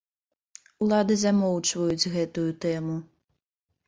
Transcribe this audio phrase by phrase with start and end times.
[0.85, 2.97] Улады замоўчваюць гэтую тэму.